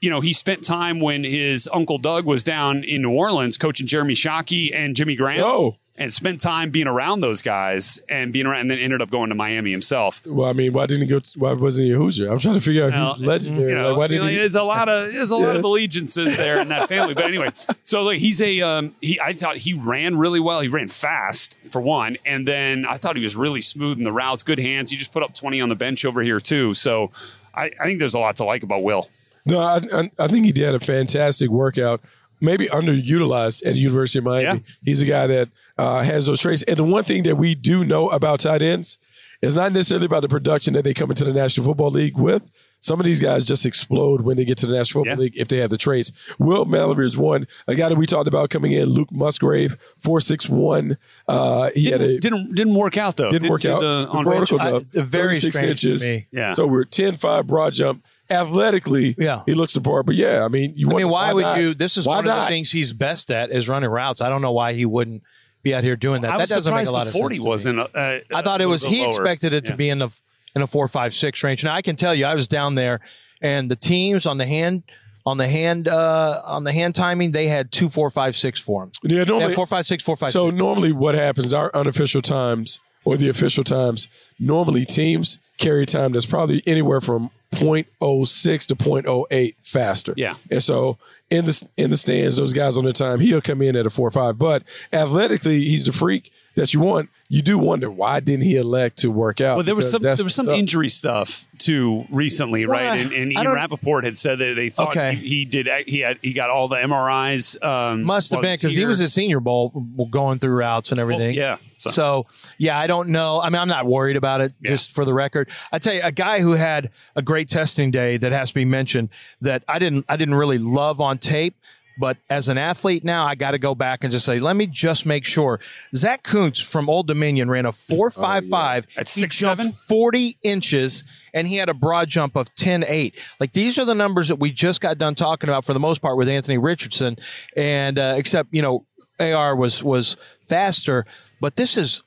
[0.00, 3.86] you know, he spent time when his uncle Doug was down in New Orleans coaching
[3.86, 5.44] Jeremy Shockey and Jimmy Graham.
[5.44, 5.76] Oh.
[5.96, 9.28] And spent time being around those guys and being around, and then ended up going
[9.28, 10.22] to Miami himself.
[10.24, 11.18] Well, I mean, why didn't he go?
[11.18, 12.32] To, why wasn't he a Hoosier?
[12.32, 13.72] I'm trying to figure out who's legendary.
[13.72, 14.38] you know, like, why you know, didn't he?
[14.38, 17.12] There's a lot of there's a lot of allegiances there in that family.
[17.12, 17.50] But anyway,
[17.82, 19.20] so like he's a um, he.
[19.20, 20.62] I thought he ran really well.
[20.62, 24.12] He ran fast for one, and then I thought he was really smooth in the
[24.12, 24.90] routes, good hands.
[24.90, 26.72] He just put up 20 on the bench over here too.
[26.72, 27.10] So
[27.54, 29.06] I, I think there's a lot to like about Will.
[29.46, 32.00] No, I, I, I think he did a fantastic workout.
[32.42, 34.62] Maybe underutilized at the University of Miami.
[34.84, 36.62] He's a guy that uh, has those traits.
[36.62, 38.98] And the one thing that we do know about tight ends
[39.42, 42.50] is not necessarily about the production that they come into the National Football League with.
[42.82, 45.48] Some of these guys just explode when they get to the National Football League if
[45.48, 46.12] they have the traits.
[46.38, 47.46] Will Mallory is one.
[47.68, 50.96] A guy that we talked about coming in, Luke Musgrave, four six one.
[51.28, 53.30] Uh, he Didn't, had a didn't didn't work out though.
[53.30, 53.82] didn't work out.
[53.82, 54.80] the- The on vertical Rachel.
[54.80, 56.06] jump, 36 inches.
[56.30, 56.54] Yeah.
[56.54, 58.02] So we're 10-5 broad jump.
[58.30, 59.42] Athletically, Yeah.
[59.46, 60.06] he looks the part.
[60.06, 61.58] But yeah, I mean, you I mean, why, would not?
[61.58, 61.74] you?
[61.74, 64.20] This is Why one of the things he's best at is running routes.
[64.20, 65.22] I don't know why he wouldn't
[65.62, 66.32] be out here doing that.
[66.32, 67.38] I that doesn't make a lot the of sense.
[67.38, 67.48] to me.
[67.48, 67.80] wasn't.
[67.80, 68.84] Uh, I thought it was.
[68.84, 69.08] He lower.
[69.08, 70.20] expected it to be in the
[70.54, 71.64] in a four, five, six range.
[71.64, 73.00] Now I can tell you, I was down there,
[73.42, 74.82] and the teams on the hand
[75.26, 78.84] on the hand uh, on the hand timing, they had two, four, five, six for
[78.84, 78.92] him.
[79.02, 80.30] Yeah, normally four, five, six, four, five.
[80.30, 80.56] So six.
[80.58, 81.52] normally, what happens?
[81.52, 84.08] Our unofficial times or the official times.
[84.38, 90.14] Normally, teams carry time that's probably anywhere from 0.06 to 0.08 faster.
[90.16, 90.34] Yeah.
[90.50, 90.98] And so
[91.30, 93.90] in the in the stands, those guys on their time, he'll come in at a
[93.90, 94.38] four or five.
[94.38, 97.10] But athletically, he's the freak that you want.
[97.28, 99.56] You do wonder why didn't he elect to work out?
[99.56, 100.58] Well, there was some there was some stuff.
[100.58, 102.98] injury stuff too recently, Well, right?
[103.00, 105.14] And, and I Ian Rapoport had said that they thought Okay.
[105.14, 107.62] he, he did he had he got all the MRIs.
[107.64, 109.70] Um, Must have been because he was at Senior Bowl
[110.10, 111.34] going through routes and everything.
[111.34, 111.90] yeah, So.
[111.90, 112.26] so-
[112.58, 113.40] yeah, I don't know.
[113.40, 114.52] I mean, I'm not worried about it.
[114.62, 118.16] Just for the record, I tell you, a guy who had a great testing day
[118.16, 119.08] that has to be mentioned
[119.40, 121.56] that I didn't I didn't really love on tape.
[121.98, 124.66] But as an athlete now, I got to go back and just say, let me
[124.66, 125.60] just make sure.
[125.94, 128.86] Zach Kuntz from Old Dominion ran a four five five.
[128.96, 129.70] At six seven?
[129.70, 131.04] 40 inches
[131.34, 133.14] and he had a broad jump of 10 8.
[133.38, 136.00] Like these are the numbers that we just got done talking about for the most
[136.00, 137.16] part with Anthony Richardson.
[137.54, 138.86] And uh, except, you know,
[139.18, 141.04] AR was was faster,
[141.40, 142.02] but this is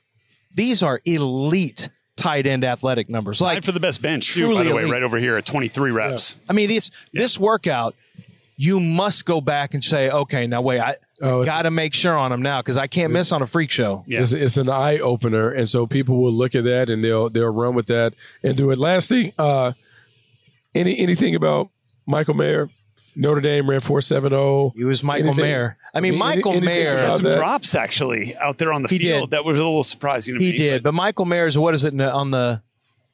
[0.54, 3.40] these are elite tight end athletic numbers.
[3.40, 4.92] Like Tied for the best bench, too, by truly the way, elite.
[4.92, 6.36] right over here at 23 reps.
[6.48, 7.94] I mean, this this workout,
[8.56, 12.16] you must go back and say, okay, now wait, I Oh, got to make sure
[12.18, 14.04] on them now because I can't miss on a freak show.
[14.08, 17.52] It's, it's an eye opener, and so people will look at that and they'll they'll
[17.52, 18.78] run with that and do it.
[18.78, 19.72] Last thing, uh,
[20.74, 21.70] any anything about
[22.06, 22.68] Michael Mayer?
[23.16, 24.72] Notre Dame ran four seven zero.
[24.76, 25.76] He was Michael Mayer.
[25.94, 27.36] I mean, Michael Mayer- had some that?
[27.36, 29.30] drops actually out there on the He field.
[29.30, 29.36] did.
[29.36, 30.46] That was a little surprising to me.
[30.46, 30.58] He me.
[30.58, 32.62] did, but Michael Mayer's what is it on the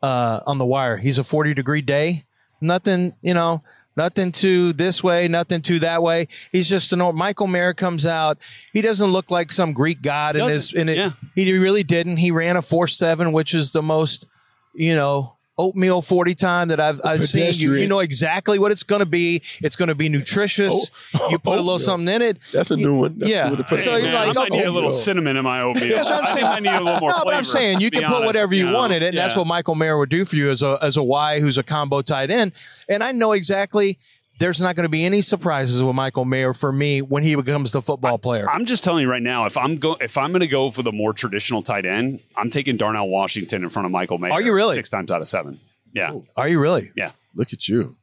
[0.03, 0.97] uh, on the wire?
[0.97, 2.25] He's a forty degree day.
[2.63, 3.63] Nothing, you know,
[3.97, 6.29] nothing to this way, nothing to that way.
[6.53, 7.19] He's just a normal.
[7.19, 8.39] Michael Mayer comes out.
[8.73, 10.73] He doesn't look like some Greek god in his.
[10.73, 11.13] In it, yeah.
[11.35, 12.19] He really didn't.
[12.19, 14.27] He ran a four seven, which is the most,
[14.75, 15.37] you know.
[15.61, 17.53] Oatmeal forty time that I've I've seen.
[17.55, 19.43] You, you know exactly what it's going to be.
[19.61, 20.91] It's going to be nutritious.
[21.15, 22.39] Oh, you put a little something in it.
[22.53, 23.15] That's a new one.
[23.15, 23.51] That's yeah.
[23.51, 24.05] new to put so in.
[24.05, 25.95] you're Man, like, I might need a little cinnamon in my oatmeal.
[25.97, 26.47] That's what I'm I saying.
[26.47, 27.37] might need a little more no, but flavor.
[27.37, 28.79] I'm saying you to be can put honest, whatever you, know?
[28.79, 30.97] want in it, and that's what Michael Mayer would do for you as a as
[30.97, 32.53] a Y who's a combo tight end.
[32.89, 33.99] And I know exactly
[34.41, 37.73] there's not going to be any surprises with Michael Mayer for me when he becomes
[37.73, 38.51] the football player.
[38.51, 40.83] I'm just telling you right now, if I'm go if I'm going to go for
[40.83, 44.33] the more traditional tight end, I'm taking Darnell Washington in front of Michael Mayer.
[44.33, 44.75] Are you really?
[44.75, 45.61] Six times out of seven.
[45.93, 46.19] Yeah.
[46.37, 46.91] Are you really?
[46.97, 47.13] Yeah.
[47.35, 47.97] Look at you.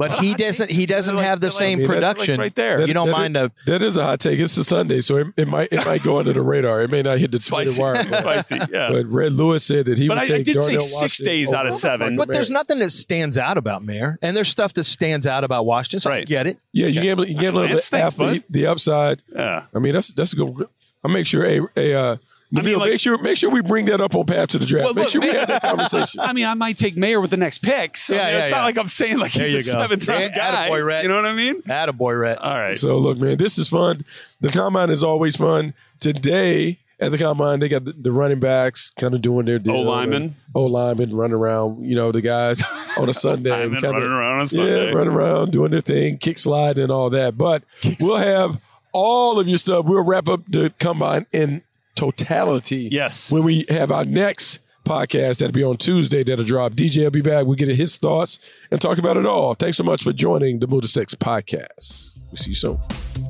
[0.00, 0.70] But he doesn't.
[0.70, 2.40] He doesn't like- have the they're like- same I mean, that's like production.
[2.40, 2.78] right there.
[2.78, 3.52] That- You don't mind is, a.
[3.66, 4.40] that is a hot take.
[4.40, 6.82] It's a Sunday, so it, it might it might go under the radar.
[6.82, 7.80] It may not hit the Twitter Spicy.
[7.80, 8.04] wire.
[8.10, 8.72] But, Spicy.
[8.72, 8.88] Yeah.
[8.90, 11.26] but Rhett Lewis said that he But would I- I take did say six Washington
[11.26, 12.16] days out of seven.
[12.16, 15.66] But there's nothing that stands out about Mayer, and there's stuff that stands out about
[15.66, 16.00] Washington.
[16.00, 16.26] So I Right.
[16.26, 16.58] get it.
[16.72, 17.26] Yeah, you gamble.
[17.28, 18.24] You gamble on It the stinks, bud.
[18.26, 19.22] athlete, the upside.
[19.34, 19.64] Yeah.
[19.74, 20.66] I mean, that's that's a good.
[21.04, 21.94] I'll make sure a a.
[21.94, 22.16] Uh,
[22.56, 24.66] I mean, like- make sure make sure we bring that up on path to the
[24.66, 24.86] draft.
[24.86, 26.20] Well, make look, sure we have that conversation.
[26.22, 27.96] I mean, I might take Mayer with the next pick.
[27.96, 28.56] So Yeah, I mean, yeah, it's yeah.
[28.56, 29.80] not like I'm saying like There he's a go.
[29.80, 30.68] seventh round guy.
[30.68, 31.02] attaboy, Rhett.
[31.04, 31.62] You know what I mean?
[31.62, 32.38] Attaboy, Rhett.
[32.38, 32.78] All right.
[32.78, 34.00] So look, man, this is fun.
[34.40, 35.74] The combine is always fun.
[36.00, 39.76] Today at the combine, they got the, the running backs kind of doing their deal.
[39.76, 40.34] O-linemen.
[40.54, 41.84] O oh, linemen running around.
[41.84, 42.62] You know, the guys
[42.98, 46.36] on a Sunday, kinda- running around on a Yeah, running around doing their thing, kick
[46.36, 47.38] slide and all that.
[47.38, 47.62] But
[48.00, 48.60] we'll have
[48.92, 49.86] all of your stuff.
[49.86, 51.62] We'll wrap up the combine in
[52.00, 52.88] totality.
[52.90, 53.30] Yes.
[53.30, 56.72] When we have our next podcast that'll be on Tuesday that'll drop.
[56.72, 57.44] DJ will be back.
[57.44, 58.38] We'll get his thoughts
[58.70, 59.54] and talk about it all.
[59.54, 62.18] Thanks so much for joining the Move the Sticks podcast.
[62.28, 63.29] We'll see you soon.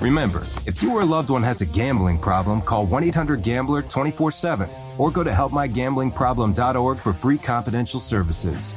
[0.00, 3.82] Remember, if you or a loved one has a gambling problem, call 1 800 Gambler
[3.82, 4.68] 24 7
[4.98, 8.74] or go to helpmygamblingproblem.org for free confidential services.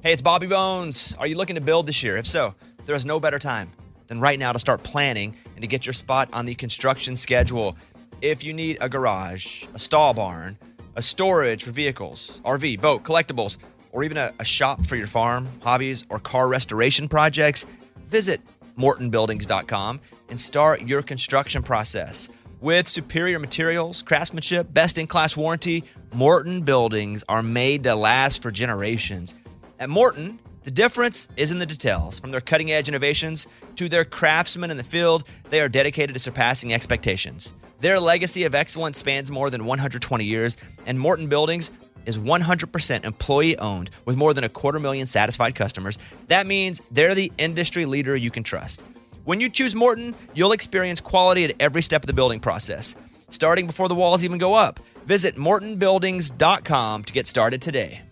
[0.00, 1.14] Hey, it's Bobby Bones.
[1.18, 2.16] Are you looking to build this year?
[2.16, 3.70] If so, there is no better time
[4.06, 7.76] than right now to start planning and to get your spot on the construction schedule.
[8.22, 10.56] If you need a garage, a stall barn,
[10.94, 13.58] a storage for vehicles, RV, boat, collectibles,
[13.92, 17.66] or even a, a shop for your farm, hobbies, or car restoration projects,
[18.06, 18.40] visit
[18.78, 22.28] mortonbuildings.com and start your construction process.
[22.60, 28.50] With superior materials, craftsmanship, best in class warranty, Morton buildings are made to last for
[28.50, 29.34] generations.
[29.78, 32.18] At Morton, the difference is in the details.
[32.18, 33.46] From their cutting edge innovations
[33.76, 37.54] to their craftsmen in the field, they are dedicated to surpassing expectations.
[37.80, 40.56] Their legacy of excellence spans more than 120 years,
[40.86, 41.70] and Morton Buildings
[42.06, 45.98] is 100% employee owned with more than a quarter million satisfied customers.
[46.28, 48.84] That means they're the industry leader you can trust.
[49.24, 52.94] When you choose Morton, you'll experience quality at every step of the building process,
[53.28, 54.78] starting before the walls even go up.
[55.04, 58.02] Visit mortonbuildings.com to get started today.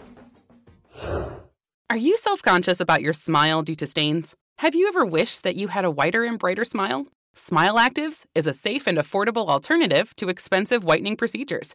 [1.91, 4.35] Are you self conscious about your smile due to stains?
[4.59, 7.07] Have you ever wished that you had a whiter and brighter smile?
[7.35, 11.75] Smile Actives is a safe and affordable alternative to expensive whitening procedures.